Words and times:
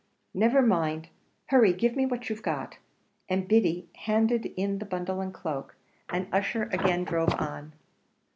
"Never 0.33 0.63
mind 0.63 1.09
hurry 1.49 1.73
give 1.73 1.95
me 1.95 2.07
what 2.07 2.27
you've 2.27 2.41
got!" 2.41 2.79
And 3.29 3.47
Biddy 3.47 3.87
handed 3.95 4.47
in 4.57 4.79
the 4.79 4.85
bundle 4.85 5.21
and 5.21 5.31
cloak, 5.31 5.75
and 6.09 6.25
Ussher 6.33 6.63
again 6.73 7.03
drove 7.03 7.35
on. 7.35 7.73